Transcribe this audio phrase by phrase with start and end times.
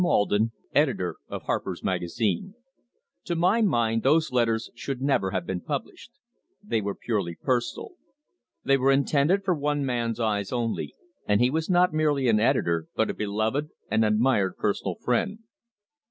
[0.03, 2.55] Alden, editor of Harper's Magazine.
[3.25, 6.09] To my mind those letters should never have been published.
[6.63, 7.91] They were purely personal.
[8.63, 10.95] They were intended for one man's eyes only,
[11.27, 15.37] and he was not merely an editor but a beloved and admired personal friend.